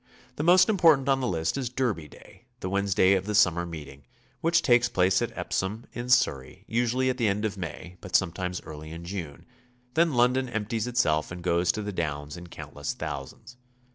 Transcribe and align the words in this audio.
The 0.37 0.41
most 0.43 0.67
important 0.67 1.07
on 1.07 1.19
the 1.21 1.27
list 1.27 1.59
is 1.59 1.69
Derby 1.69 2.07
Day, 2.07 2.45
the 2.59 2.71
Wednesday 2.71 3.13
of 3.13 3.27
the 3.27 3.35
Summer 3.35 3.67
Meeting, 3.67 4.01
which 4.39 4.63
takes 4.63 4.89
place 4.89 5.21
at 5.21 5.37
Epsom, 5.37 5.85
in 5.93 6.09
Surrey, 6.09 6.63
usually 6.67 7.07
at 7.11 7.17
the 7.17 7.27
end 7.27 7.45
of 7.45 7.55
May, 7.55 7.97
but 8.01 8.15
sometimes 8.15 8.61
early 8.63 8.89
in 8.89 9.05
June; 9.05 9.45
then 9.93 10.15
London 10.15 10.49
empties 10.49 10.87
itself 10.87 11.29
and 11.29 11.43
goes 11.43 11.71
to 11.73 11.83
the 11.83 11.93
Downs 11.93 12.35
in 12.35 12.47
countless 12.47 12.93
thousands. 12.95 13.57